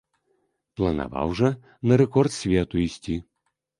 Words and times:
Планаваў 0.79 1.35
жа 1.41 1.49
на 1.91 1.99
рэкорд 2.05 2.31
свету 2.39 2.75
ісці. 2.89 3.21